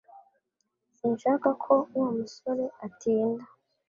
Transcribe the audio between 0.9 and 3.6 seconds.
Sinshaka ko Wa musore atinda